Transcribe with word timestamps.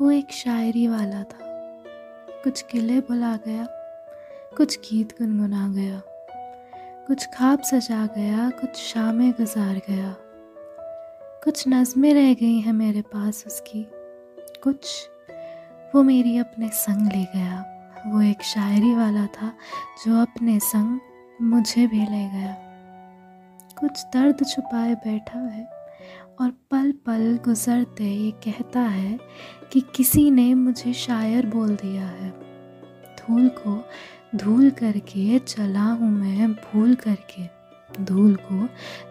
वो 0.00 0.10
एक 0.10 0.32
शायरी 0.32 0.86
वाला 0.88 1.22
था। 1.22 1.38
कुछ 2.44 2.62
किले 2.62 3.00
बुला 3.00 3.36
गया, 3.36 3.66
कुछ 4.56 4.78
गीत 4.78 5.12
गुनगुना 5.12 5.68
गया, 5.68 6.00
कुछ 7.06 7.26
खाब 7.26 7.60
सजा 7.60 8.06
गया, 8.06 8.48
कुछ 8.50 8.76
शामें 8.76 9.30
गुजार 9.32 9.80
गया। 9.88 10.14
कुछ 11.44 11.64
नज़में 11.68 12.12
रह 12.14 12.32
गई 12.34 12.60
हैं 12.60 12.72
मेरे 12.72 13.02
पास 13.02 13.44
उसकी, 13.46 13.86
कुछ 14.62 15.10
वो 15.94 16.02
मेरी 16.02 16.36
अपने 16.38 16.68
संग 16.68 17.12
ले 17.12 17.24
गया। 17.24 17.64
वो 18.06 18.20
एक 18.22 18.42
शायरी 18.42 18.94
वाला 18.94 19.26
था 19.26 19.52
जो 20.04 20.20
अपने 20.22 20.58
संग 20.60 20.98
मुझे 21.42 21.86
भी 21.86 22.00
ले 22.00 22.28
गया। 22.28 22.56
कुछ 23.80 24.04
दर्द 24.04 24.46
छुपाए 24.46 24.94
बैठा 24.94 25.38
है 25.38 25.83
और 26.40 26.50
पल 26.50 26.92
पल 26.92 27.38
गुजरते 27.44 28.04
ये 28.04 28.30
कहता 28.30 28.80
है 28.80 29.18
कि 29.72 29.80
किसी 29.80 30.30
ने 30.30 30.54
मुझे 30.54 30.92
शायर 30.92 31.46
बोल 31.46 31.68
दिया 31.68 32.06
है। 32.06 32.30
धूल 33.18 33.48
को 33.48 33.84
धूल 34.38 34.70
करके 34.70 35.38
चला 35.38 35.84
हूँ 35.84 36.10
मैं, 36.10 36.52
भूल 36.52 36.94
करके। 36.94 37.64
धूल 38.04 38.34
को 38.34 38.68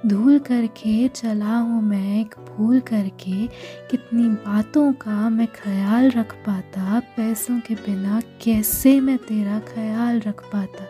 धूल 0.07 0.39
करके 0.39 1.07
चला 1.07 1.57
हूँ 1.57 1.81
मैं, 1.81 2.21
एक 2.21 2.35
भूल 2.39 2.79
करके। 2.79 3.47
कितनी 3.91 4.29
बातों 4.29 4.93
का 4.93 5.29
मैं 5.29 5.47
ख्याल 5.47 6.11
रख 6.11 6.35
पाता, 6.35 6.99
पैसों 6.99 7.59
के 7.59 7.75
बिना 7.75 8.21
कैसे 8.43 8.99
मैं 8.99 9.17
तेरा 9.17 9.59
ख्याल 9.59 10.19
रख 10.19 10.43
पाता? 10.43 10.85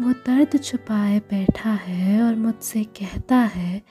वो 0.00 0.12
दर्द 0.12 0.62
छुपाए 0.62 1.18
बैठा 1.18 1.70
है 1.70 2.22
और 2.22 2.34
मुझसे 2.34 2.84
कहता 2.84 3.36
है 3.36 3.82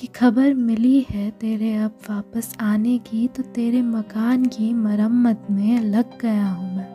कि 0.00 0.06
खबर 0.06 0.54
मिली 0.54 1.06
है 1.10 1.30
तेरे 1.30 1.74
अब 1.74 1.98
वापस 2.10 2.56
आने 2.60 2.98
की 2.98 3.28
तो 3.28 3.42
तेरे 3.42 3.82
मकान 3.82 4.44
की 4.44 4.72
मरम्मत 4.72 5.46
में 5.50 5.80
लग 5.80 6.18
गया 6.20 6.46
हूँ 6.46 6.76
मैं। 6.76 6.88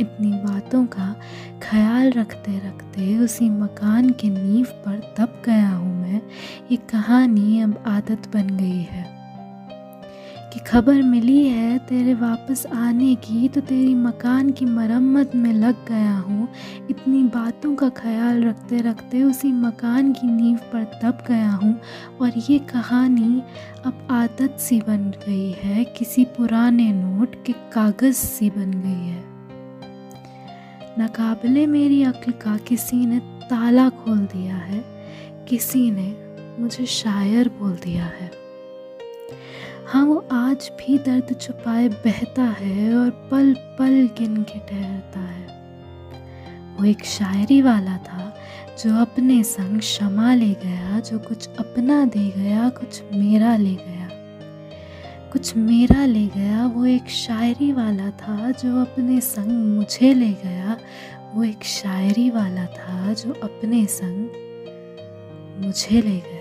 इतनी 0.00 0.32
बातों 0.32 0.86
का 0.86 1.16
ख्याल 1.62 2.10
रखते 2.10 2.58
रखते 2.58 3.18
उसी 3.18 3.50
मकान 3.50 4.10
के 4.10 4.28
नींव 4.28 4.66
पर 4.66 5.14
दब 5.20 5.42
गया 5.46 5.70
हूँ 5.70 6.02
मैं। 6.02 6.22
ये 6.70 6.76
कहानी 6.76 7.62
अब 7.62 7.84
आदत 7.86 8.30
बन 8.34 8.56
गई 8.56 8.82
है। 8.82 9.19
कि 10.52 10.60
खबर 10.60 11.02
मिली 11.02 11.42
है, 11.44 11.78
तेरे 11.78 12.14
वापस 12.14 12.64
आने 12.66 13.14
की 13.16 13.48
तो 13.48 13.60
तेरी 13.60 13.94
मकान 13.94 14.50
की 14.50 14.64
मरम्मत 14.64 15.34
में 15.34 15.52
लग 15.52 15.84
गया 15.88 16.16
हूँ। 16.16 16.48
इतनी 16.90 17.22
बातों 17.24 17.74
का 17.74 17.88
ख्याल 17.88 18.42
रखते 18.44 18.80
रखते 18.80 19.22
उसी 19.22 19.52
मकान 19.52 20.12
की 20.12 20.26
नींव 20.26 20.56
पर 20.72 20.84
दब 21.04 21.22
गया 21.28 21.50
हूँ। 21.50 21.74
और 22.20 22.32
ये 22.50 22.58
कहानी 22.70 23.42
अब 23.86 24.06
आदत 24.10 24.56
सी 24.60 24.80
बन 24.80 25.10
गई 25.26 25.50
है, 25.52 25.84
किसी 25.84 26.24
पुराने 26.24 26.92
नोट 26.92 27.44
के 27.44 27.52
कागज़ 27.52 28.16
सी 28.16 28.50
बन 28.50 28.70
गई 28.72 29.06
है। 29.06 29.24
नाकाबले 30.98 31.66
मेरी 31.66 32.02
अक्ल 32.02 32.32
का 32.32 32.56
किसी 32.58 33.04
ने 33.06 33.18
ताला 33.44 33.88
खोल 33.90 34.18
दिया 34.26 34.56
है, 34.56 34.84
किसी 35.48 35.90
ने 35.90 36.14
मुझे 36.58 36.86
शायर 36.86 37.48
बोल 37.48 37.72
दिया 37.74 38.04
है। 38.04 38.39
हाँ 39.92 40.04
वो 40.04 40.28
आज 40.32 40.70
भी 40.78 40.98
दर्द 40.98 41.36
छुपाए 41.40 41.88
बहता 41.88 42.42
है 42.42 42.94
और 42.94 43.10
पल 43.10 43.54
पल 43.54 44.10
गिन 44.18 44.42
के 44.42 44.58
ठहरता 44.58 45.20
है। 45.20 45.46
वो 46.76 46.84
एक 46.84 47.04
शायरी 47.04 47.62
वाला 47.62 47.96
था, 47.96 48.36
जो 48.84 48.96
अपने 48.96 49.42
संग 49.42 49.80
क्षमा 49.80 50.34
ले 50.34 50.54
गया, 50.54 51.00
जो 51.00 51.18
कुछ 51.18 51.48
अपना 51.48 52.04
दे 52.04 52.30
गया, 52.30 52.68
कुछ 52.68 53.02
मेरा 53.14 53.56
ले 53.56 53.74
गया। 53.74 54.08
कुछ 55.32 55.56
मेरा 55.56 56.04
ले 56.04 56.26
गया, 56.26 56.66
वो 56.66 56.86
एक 56.86 57.08
शायरी 57.08 57.72
वाला 57.72 58.10
था, 58.10 58.50
जो 58.50 58.80
अपने 58.80 59.20
संग 59.20 59.76
मुझे 59.76 60.14
ले 60.14 60.32
गया। 60.32 60.76
वो 61.34 61.44
एक 61.44 61.64
शायरी 61.64 62.30
वाला 62.30 62.66
था, 62.66 63.12
जो 63.12 63.32
अपने 63.32 63.86
संग 63.86 64.28
मुझे 65.66 66.02
ले 66.02 66.18
गया। 66.18 66.39